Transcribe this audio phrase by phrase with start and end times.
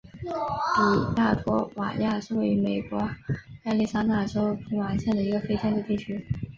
[0.25, 2.97] 比亚托瓦亚是位于美国
[3.65, 6.25] 亚利桑那州皮马县的一个非建制地区。